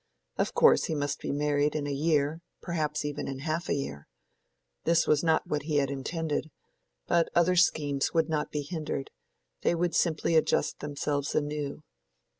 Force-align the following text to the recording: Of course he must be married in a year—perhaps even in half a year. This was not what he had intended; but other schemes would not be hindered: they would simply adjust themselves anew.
Of 0.39 0.55
course 0.55 0.85
he 0.85 0.95
must 0.95 1.19
be 1.19 1.31
married 1.31 1.75
in 1.75 1.85
a 1.85 1.91
year—perhaps 1.91 3.05
even 3.05 3.27
in 3.27 3.37
half 3.41 3.69
a 3.69 3.75
year. 3.75 4.07
This 4.83 5.05
was 5.05 5.23
not 5.23 5.45
what 5.45 5.61
he 5.65 5.75
had 5.77 5.91
intended; 5.91 6.49
but 7.05 7.29
other 7.35 7.55
schemes 7.55 8.11
would 8.11 8.27
not 8.27 8.49
be 8.49 8.63
hindered: 8.63 9.11
they 9.61 9.75
would 9.75 9.93
simply 9.93 10.35
adjust 10.35 10.79
themselves 10.79 11.35
anew. 11.35 11.83